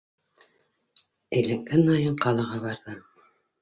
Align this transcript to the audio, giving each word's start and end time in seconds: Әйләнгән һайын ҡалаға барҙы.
Әйләнгән 1.41 1.95
һайын 1.95 2.19
ҡалаға 2.27 2.63
барҙы. 2.69 3.01